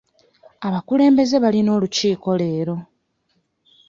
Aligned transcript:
Abakulembeze 0.67 1.35
balina 1.43 1.69
olukiiko 1.77 2.29
leero. 2.39 2.75